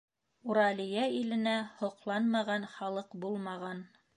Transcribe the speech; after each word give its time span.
Уралиә 0.51 1.03
иленә 1.17 1.53
һоҡланмаған 1.83 2.67
халыҡ 2.79 3.15
булмаған. 3.27 3.89